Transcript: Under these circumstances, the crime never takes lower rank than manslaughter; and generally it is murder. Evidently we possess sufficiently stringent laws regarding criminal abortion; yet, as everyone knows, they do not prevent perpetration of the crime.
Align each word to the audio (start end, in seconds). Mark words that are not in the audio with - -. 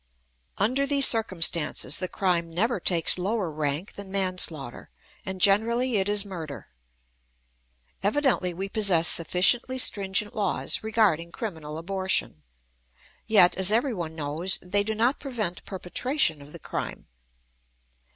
Under 0.57 0.87
these 0.87 1.05
circumstances, 1.07 1.99
the 1.99 2.07
crime 2.07 2.51
never 2.51 2.79
takes 2.79 3.19
lower 3.19 3.51
rank 3.51 3.93
than 3.93 4.09
manslaughter; 4.11 4.89
and 5.27 5.39
generally 5.39 5.97
it 5.97 6.09
is 6.09 6.25
murder. 6.25 6.69
Evidently 8.01 8.51
we 8.51 8.67
possess 8.67 9.07
sufficiently 9.07 9.77
stringent 9.77 10.35
laws 10.35 10.81
regarding 10.81 11.31
criminal 11.31 11.77
abortion; 11.77 12.41
yet, 13.27 13.55
as 13.57 13.71
everyone 13.71 14.15
knows, 14.15 14.57
they 14.63 14.81
do 14.81 14.95
not 14.95 15.19
prevent 15.19 15.63
perpetration 15.65 16.41
of 16.41 16.51
the 16.51 16.57
crime. 16.57 17.05